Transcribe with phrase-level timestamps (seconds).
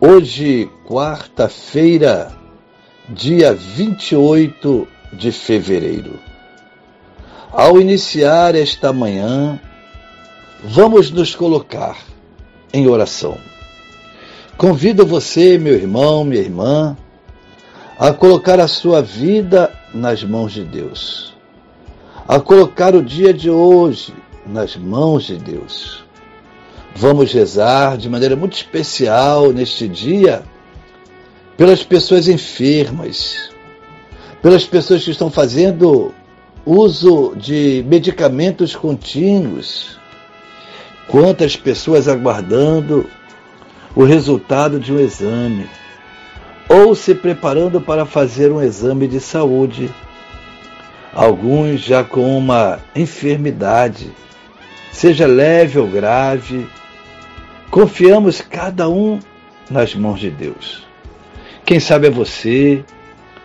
[0.00, 2.30] Hoje, quarta-feira,
[3.08, 6.20] dia 28 de fevereiro.
[7.50, 9.60] Ao iniciar esta manhã,
[10.62, 11.98] vamos nos colocar
[12.72, 13.38] em oração.
[14.56, 16.96] Convido você, meu irmão, minha irmã,
[17.98, 21.34] a colocar a sua vida nas mãos de Deus,
[22.28, 24.14] a colocar o dia de hoje
[24.46, 26.07] nas mãos de Deus
[26.94, 30.42] Vamos rezar de maneira muito especial neste dia
[31.56, 33.50] pelas pessoas enfermas,
[34.42, 36.14] pelas pessoas que estão fazendo
[36.64, 39.98] uso de medicamentos contínuos.
[41.08, 43.08] Quantas pessoas aguardando
[43.94, 45.68] o resultado de um exame
[46.68, 49.90] ou se preparando para fazer um exame de saúde.
[51.12, 54.12] Alguns já com uma enfermidade,
[54.90, 56.68] seja leve ou grave,
[57.70, 59.20] Confiamos cada um
[59.70, 60.86] nas mãos de Deus.
[61.66, 62.82] Quem sabe é você,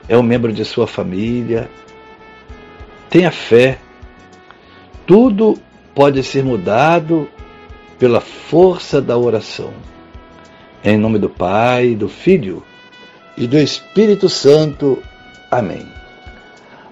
[0.07, 1.69] é um membro de sua família.
[3.09, 3.79] Tenha fé.
[5.05, 5.59] Tudo
[5.93, 7.29] pode ser mudado
[7.99, 9.73] pela força da oração.
[10.81, 12.63] Em nome do Pai, do Filho
[13.37, 15.03] e do Espírito Santo.
[15.51, 15.85] Amém.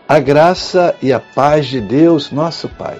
[0.08, 3.00] A graça e a paz de Deus, nosso Pai,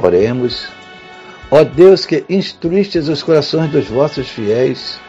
[0.00, 0.68] Oremos.
[1.50, 5.00] Ó Deus que instruístes os corações dos vossos fiéis,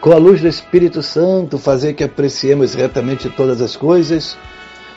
[0.00, 4.36] com a luz do Espírito Santo, fazer que apreciemos retamente todas as coisas,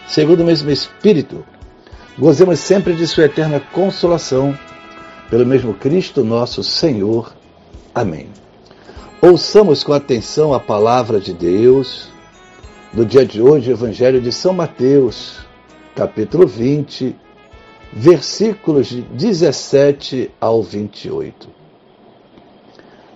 [0.08, 1.46] segundo o mesmo Espírito,
[2.18, 4.58] gozemos sempre de Sua eterna consolação,
[5.30, 7.34] pelo mesmo Cristo nosso Senhor.
[7.94, 8.28] Amém.
[9.22, 12.10] Ouçamos com atenção a palavra de Deus,
[12.94, 15.40] no dia de hoje, o Evangelho de São Mateus,
[15.96, 17.16] capítulo 20,
[17.92, 21.48] versículos de 17 ao 28.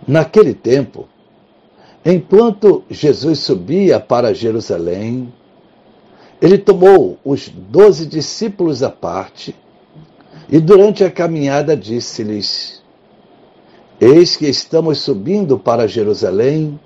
[0.08, 1.08] Naquele tempo,
[2.06, 5.32] enquanto Jesus subia para Jerusalém,
[6.42, 9.54] ele tomou os doze discípulos à parte
[10.50, 12.82] e, durante a caminhada, disse-lhes:
[14.00, 16.80] Eis que estamos subindo para Jerusalém,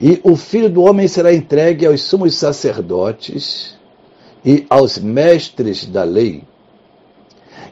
[0.00, 3.76] e o filho do homem será entregue aos sumos sacerdotes
[4.44, 6.44] e aos mestres da lei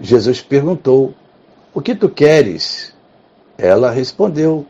[0.00, 1.14] Jesus perguntou:
[1.74, 2.94] O que tu queres?
[3.58, 4.64] Ela respondeu: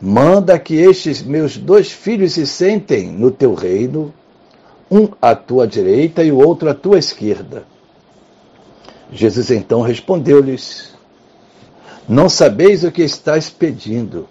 [0.00, 4.14] Manda que estes meus dois filhos se sentem no teu reino,
[4.90, 7.64] um à tua direita e o outro à tua esquerda.
[9.12, 10.94] Jesus então respondeu-lhes:
[12.08, 14.26] Não sabeis o que estás pedindo.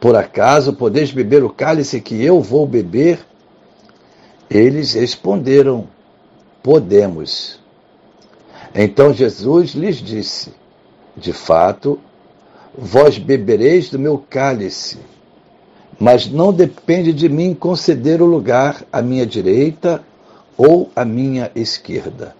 [0.00, 3.18] Por acaso podeis beber o cálice que eu vou beber?
[4.48, 5.86] Eles responderam:
[6.62, 7.59] Podemos.
[8.74, 10.52] Então Jesus lhes disse:
[11.16, 11.98] De fato,
[12.76, 14.98] vós bebereis do meu cálice,
[15.98, 20.02] mas não depende de mim conceder o lugar à minha direita
[20.56, 22.34] ou à minha esquerda.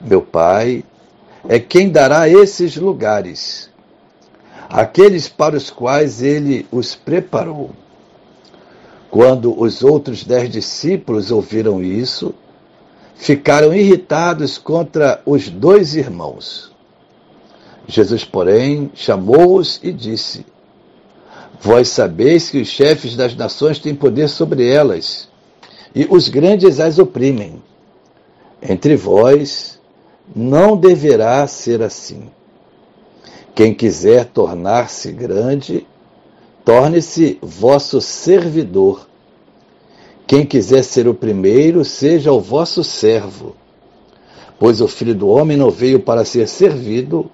[0.00, 0.84] Meu Pai
[1.48, 3.70] é quem dará esses lugares,
[4.68, 7.70] aqueles para os quais ele os preparou.
[9.10, 12.34] Quando os outros dez discípulos ouviram isso,
[13.20, 16.72] ficaram irritados contra os dois irmãos.
[17.86, 20.46] Jesus, porém, chamou-os e disse:
[21.60, 25.28] Vós sabeis que os chefes das nações têm poder sobre elas,
[25.94, 27.62] e os grandes as oprimem.
[28.62, 29.78] Entre vós
[30.34, 32.30] não deverá ser assim.
[33.54, 35.86] Quem quiser tornar-se grande,
[36.64, 39.09] torne-se vosso servidor.
[40.30, 43.56] Quem quiser ser o primeiro, seja o vosso servo.
[44.60, 47.28] Pois o Filho do Homem não veio para ser servido,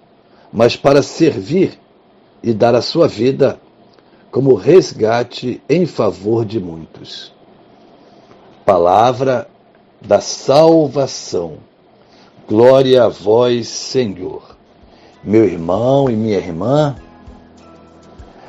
[0.50, 1.78] mas para servir
[2.43, 3.60] e dar a sua vida
[4.31, 7.34] como resgate em favor de muitos.
[8.64, 9.46] Palavra
[10.00, 11.58] da salvação.
[12.48, 14.56] Glória a vós, Senhor.
[15.22, 16.96] Meu irmão e minha irmã,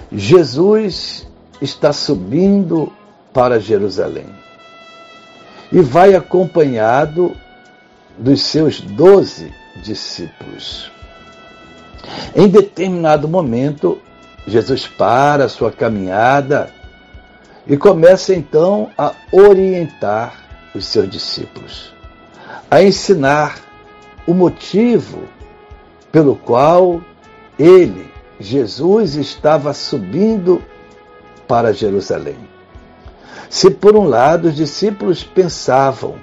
[0.09, 1.27] Jesus
[1.61, 2.93] está subindo
[3.37, 4.25] para Jerusalém
[5.71, 7.37] e vai acompanhado
[8.17, 9.53] dos seus doze
[9.83, 10.91] discípulos.
[12.35, 14.01] Em determinado momento,
[14.47, 16.71] Jesus para a sua caminhada
[17.67, 20.33] e começa então a orientar
[20.73, 21.93] os seus discípulos,
[22.71, 23.59] a ensinar
[24.25, 25.25] o motivo
[26.11, 27.03] pelo qual
[27.59, 28.09] ele,
[28.39, 30.59] Jesus, estava subindo
[31.47, 32.56] para Jerusalém.
[33.49, 36.15] Se por um lado os discípulos pensavam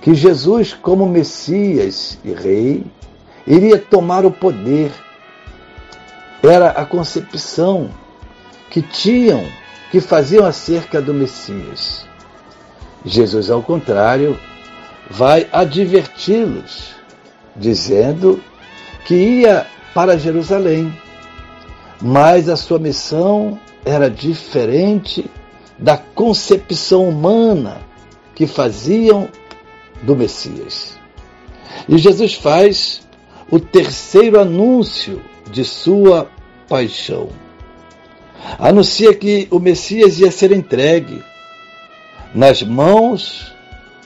[0.00, 2.84] que Jesus, como Messias e Rei,
[3.46, 4.90] iria tomar o poder
[6.42, 7.90] era a concepção
[8.70, 9.44] que tinham,
[9.90, 12.06] que faziam acerca do Messias.
[13.04, 14.38] Jesus, ao contrário,
[15.10, 16.94] vai adverti-los,
[17.54, 18.40] dizendo
[19.04, 20.96] que ia para Jerusalém,
[22.00, 25.28] mas a sua missão era diferente
[25.80, 27.80] da concepção humana
[28.34, 29.28] que faziam
[30.02, 30.98] do Messias.
[31.88, 33.06] E Jesus faz
[33.50, 36.30] o terceiro anúncio de sua
[36.68, 37.30] paixão.
[38.58, 41.22] Anuncia que o Messias ia ser entregue
[42.34, 43.52] nas mãos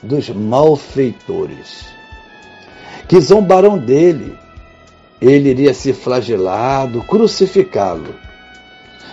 [0.01, 1.85] dos malfeitores,
[3.07, 4.37] que zombarão dele.
[5.21, 8.13] Ele iria ser flagelado, crucificá-lo.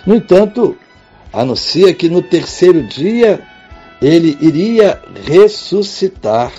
[0.05, 0.77] No entanto,
[1.33, 3.41] anuncia que no terceiro dia
[4.01, 6.51] ele iria ressuscitar,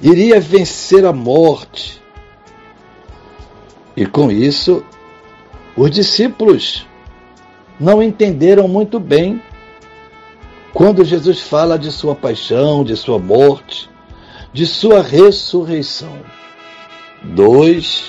[0.00, 2.00] iria vencer a morte,
[3.96, 4.84] e com isso,
[5.76, 6.86] os discípulos
[7.78, 9.42] não entenderam muito bem
[10.72, 13.88] quando Jesus fala de sua paixão, de sua morte,
[14.52, 16.20] de sua ressurreição.
[17.22, 18.04] Dois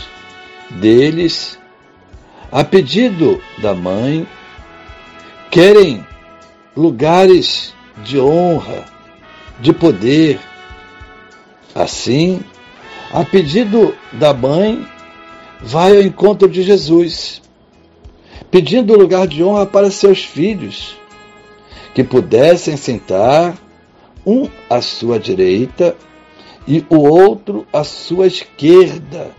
[0.72, 1.58] deles,
[2.52, 4.28] a pedido da mãe,
[5.52, 6.06] querem
[6.76, 7.74] lugares
[8.04, 8.86] de honra,
[9.60, 10.40] de poder.
[11.74, 12.42] Assim,
[13.12, 14.86] a pedido da mãe,
[15.62, 17.42] vai ao encontro de Jesus,
[18.50, 20.98] pedindo lugar de honra para seus filhos,
[21.94, 23.56] que pudessem sentar
[24.26, 25.96] um à sua direita
[26.68, 29.32] e o outro à sua esquerda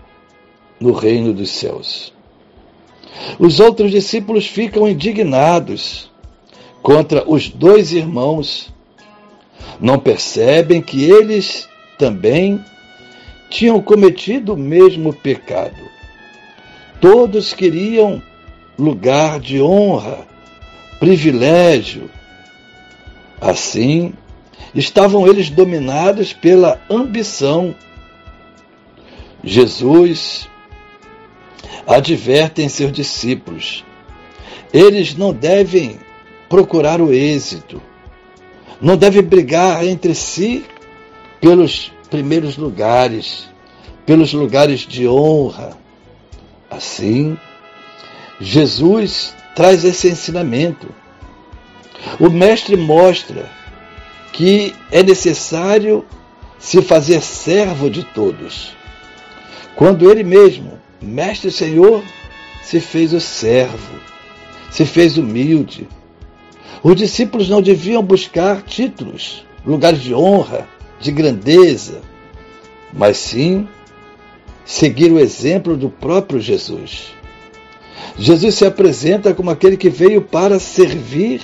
[0.79, 2.13] no reino dos céus.
[3.37, 6.09] Os outros discípulos ficam indignados
[6.81, 8.73] contra os dois irmãos.
[9.79, 11.67] Não percebem que eles
[11.97, 12.63] também
[13.49, 15.89] tinham cometido o mesmo pecado.
[17.01, 18.21] Todos queriam
[18.77, 20.27] lugar de honra,
[20.99, 22.09] privilégio.
[23.39, 24.13] Assim,
[24.75, 27.73] estavam eles dominados pela ambição.
[29.43, 30.48] Jesus
[31.89, 33.83] adverte em seus discípulos:
[34.71, 35.99] eles não devem
[36.47, 37.81] procurar o êxito,
[38.81, 40.65] não devem brigar entre si
[41.41, 43.49] pelos primeiros lugares,
[44.05, 45.77] pelos lugares de honra
[46.69, 47.35] Assim,
[48.39, 50.87] Jesus traz esse ensinamento.
[52.19, 53.49] O Mestre mostra
[54.31, 56.05] que é necessário
[56.59, 58.71] se fazer servo de todos.
[59.75, 62.03] Quando ele mesmo, Mestre Senhor,
[62.61, 63.99] se fez o servo,
[64.69, 65.87] se fez humilde.
[66.83, 70.67] Os discípulos não deviam buscar títulos, lugares de honra,
[70.99, 72.01] de grandeza,
[72.93, 73.67] mas sim
[74.65, 77.13] seguir o exemplo do próprio Jesus.
[78.17, 81.41] Jesus se apresenta como aquele que veio para servir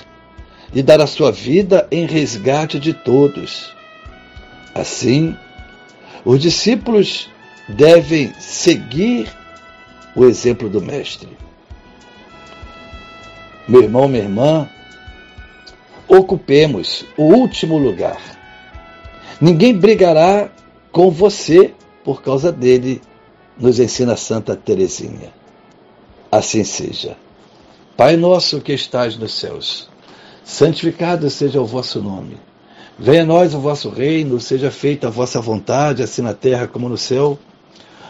[0.73, 3.73] e dar a sua vida em resgate de todos.
[4.73, 5.35] Assim,
[6.25, 7.29] os discípulos
[7.69, 9.27] devem seguir
[10.15, 11.29] o exemplo do Mestre.
[13.67, 14.69] Meu irmão, minha irmã,
[16.07, 18.21] ocupemos o último lugar.
[19.41, 20.49] Ninguém brigará
[20.91, 23.01] com você por causa dele
[23.57, 25.33] nos ensina Santa Teresinha.
[26.31, 27.17] Assim seja.
[27.97, 29.89] Pai nosso que estais nos céus,
[30.43, 32.37] santificado seja o vosso nome.
[32.99, 36.87] Venha a nós o vosso reino, seja feita a vossa vontade, assim na terra como
[36.87, 37.39] no céu.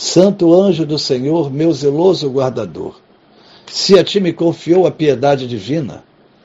[0.00, 3.00] Santo anjo do Senhor, meu zeloso guardador,
[3.66, 6.04] se a ti me confiou a piedade divina,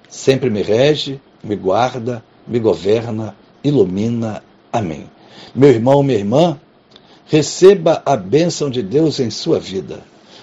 [0.10, 4.43] sempre me rege, me guarda, me governa, ilumina.
[4.72, 5.07] Amém.
[5.53, 6.60] Meu irmão, minha irmã,
[7.27, 10.00] receba a bênção de Deus em sua vida.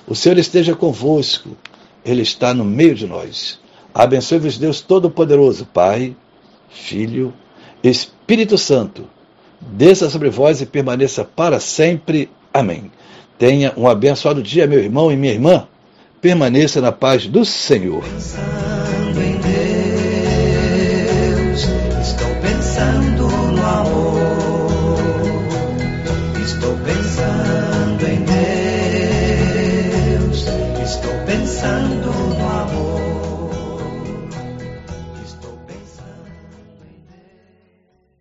[0.07, 1.57] O Senhor esteja convosco,
[2.05, 3.59] Ele está no meio de nós.
[3.93, 6.15] Abençoe-vos, Deus Todo-Poderoso, Pai,
[6.69, 7.35] Filho,
[7.83, 9.05] Espírito Santo.
[9.61, 12.31] Desça sobre vós e permaneça para sempre.
[12.53, 12.91] Amém.
[13.39, 15.67] Tenha um abençoado dia, meu irmão e minha irmã.
[16.21, 18.03] Permaneça na paz do Senhor.
[18.03, 19.39] Pensando em
[21.47, 21.67] Deus,
[22.01, 24.50] estou pensando no amor.